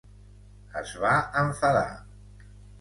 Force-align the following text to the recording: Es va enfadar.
Es 0.81 0.95
va 1.05 1.13
enfadar. 1.45 1.87